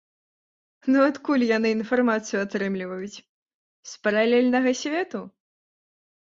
Ну 0.93 0.97
адкуль 1.09 1.43
яны 1.57 1.69
інфармацыю 1.73 2.39
атрымліваюць, 2.45 3.17
з 3.91 3.93
паралельнага 4.09 4.75
свету? 4.83 5.19